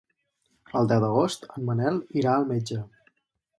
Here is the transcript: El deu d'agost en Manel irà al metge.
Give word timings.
El 0.79 0.89
deu 0.91 1.03
d'agost 1.03 1.45
en 1.51 1.69
Manel 1.69 2.01
irà 2.23 2.35
al 2.39 2.51
metge. 2.55 2.83